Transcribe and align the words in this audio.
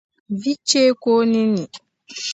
Vi 0.41 0.51
chɛɛ 0.67 0.91
ka 1.01 1.09
o 1.19 1.21
ninni. 1.31 1.63